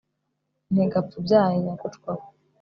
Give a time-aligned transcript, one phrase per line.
[0.71, 2.25] nti gapfe ubyaye, nyagucwa we